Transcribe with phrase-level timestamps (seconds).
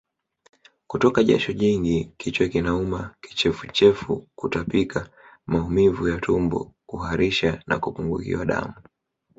[0.87, 5.09] Kutoka jasho jingi kichwa kuuma Kichefuchefu Kutapika
[5.47, 8.73] Maumivu ya tumboKuharisha na kupungukiwa damu